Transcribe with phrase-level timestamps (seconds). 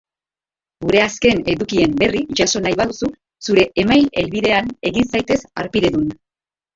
[0.83, 3.09] Gure azken edukien berri jaso nahi baduzu
[3.49, 6.09] zure email helbidean, egin zaitez harpidedun.